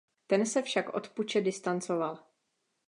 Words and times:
Ten 0.27 0.45
se 0.45 0.61
však 0.61 0.93
od 0.93 1.09
puče 1.09 1.41
distancoval. 1.41 2.19